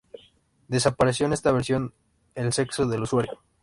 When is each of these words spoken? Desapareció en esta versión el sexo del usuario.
Desapareció 0.67 1.27
en 1.27 1.33
esta 1.33 1.51
versión 1.51 1.93
el 2.33 2.53
sexo 2.53 2.87
del 2.87 3.03
usuario. 3.03 3.39